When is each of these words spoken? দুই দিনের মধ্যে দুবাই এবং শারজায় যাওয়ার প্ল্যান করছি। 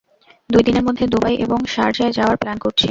দুই 0.49 0.63
দিনের 0.67 0.83
মধ্যে 0.87 1.05
দুবাই 1.07 1.35
এবং 1.45 1.59
শারজায় 1.73 2.13
যাওয়ার 2.13 2.37
প্ল্যান 2.37 2.57
করছি। 2.57 2.79